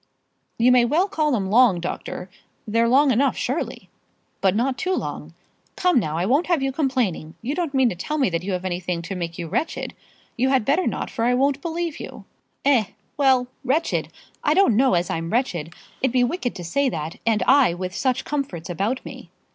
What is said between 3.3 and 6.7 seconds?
surely." "But not too long. Come, now, I won't have